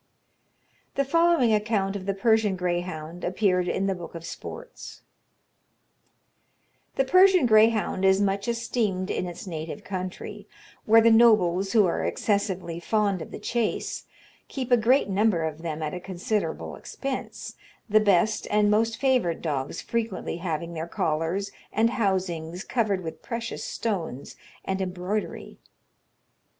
The 0.95 1.05
following 1.05 1.53
account 1.53 1.95
of 1.95 2.07
the 2.07 2.15
Persian 2.15 2.55
greyhound 2.55 3.23
appeared 3.23 3.67
in 3.67 3.85
the 3.85 3.93
"Book 3.93 4.15
of 4.15 4.25
Sports:" 4.25 5.01
"The 6.95 7.03
Persian 7.05 7.45
greyhound 7.45 8.03
is 8.03 8.19
much 8.19 8.47
esteemed 8.47 9.11
in 9.11 9.27
its 9.27 9.45
native 9.45 9.83
country, 9.83 10.47
where 10.85 11.01
the 11.01 11.11
nobles, 11.11 11.73
who 11.73 11.85
are 11.85 12.03
excessively 12.03 12.79
fond 12.79 13.21
of 13.21 13.29
the 13.29 13.37
chase, 13.37 14.05
keep 14.47 14.71
a 14.71 14.75
great 14.75 15.07
number 15.07 15.43
of 15.43 15.61
them 15.61 15.83
at 15.83 15.93
a 15.93 15.99
considerable 15.99 16.75
expense, 16.75 17.55
the 17.87 17.99
best 17.99 18.47
and 18.49 18.71
most 18.71 18.97
favoured 18.97 19.43
dogs 19.43 19.83
frequently 19.83 20.37
having 20.37 20.73
their 20.73 20.87
collars 20.87 21.51
and 21.71 21.91
housings 21.91 22.63
covered 22.63 23.01
with 23.03 23.21
precious 23.21 23.63
stones 23.63 24.35
and 24.65 24.81
embroidery. 24.81 25.59